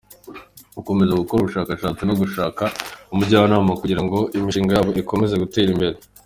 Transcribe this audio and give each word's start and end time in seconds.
Gukomeza 0.75 1.19
gukora 1.21 1.39
ubushakashatsi 1.41 2.01
no 2.05 2.13
gushaka 2.21 2.63
ubujyanama 3.13 3.71
kugira 3.81 4.01
ngo 4.05 4.17
imishinga 4.37 4.71
yabo 4.73 4.91
ikomeze 5.01 5.33
gutera 5.43 5.69
imbere. 5.75 5.95